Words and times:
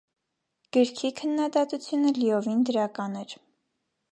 Գրքի 0.77 1.11
քննադատությունը 1.19 2.15
լիովին 2.17 2.65
դրական 2.71 3.21
էր։ 3.25 3.37